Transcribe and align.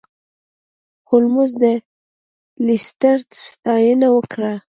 هولمز 1.09 1.49
د 1.61 1.63
لیسټرډ 2.65 3.21
ستاینه 3.51 4.07
وکړه. 4.15 4.53